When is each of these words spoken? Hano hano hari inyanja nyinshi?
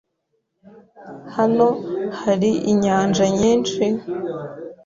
Hano 1.35 1.35
hano 1.35 1.67
hari 2.21 2.49
inyanja 2.71 3.25
nyinshi? 3.39 3.83